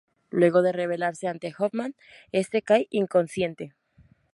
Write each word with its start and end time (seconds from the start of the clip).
Luego 0.31 0.63
de 0.63 0.71
revelarse 0.71 1.27
ante 1.27 1.53
Hoffman, 1.55 1.93
este 2.31 2.63
cae 2.63 2.87
inconsciente. 2.89 3.75